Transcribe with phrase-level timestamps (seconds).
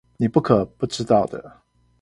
[0.17, 1.61] 你不可不知道的